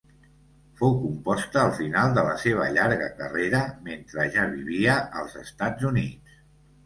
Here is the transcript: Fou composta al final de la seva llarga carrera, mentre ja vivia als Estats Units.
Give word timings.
Fou 0.77 0.93
composta 1.01 1.59
al 1.63 1.73
final 1.79 2.15
de 2.15 2.23
la 2.27 2.31
seva 2.43 2.65
llarga 2.77 3.09
carrera, 3.19 3.59
mentre 3.89 4.27
ja 4.37 4.45
vivia 4.55 4.95
als 5.21 5.37
Estats 5.43 5.89
Units. 5.91 6.41